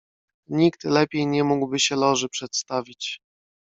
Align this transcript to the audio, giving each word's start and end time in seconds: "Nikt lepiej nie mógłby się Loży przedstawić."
"Nikt 0.49 0.83
lepiej 0.83 1.27
nie 1.27 1.43
mógłby 1.43 1.79
się 1.79 1.95
Loży 1.95 2.29
przedstawić." 2.29 3.19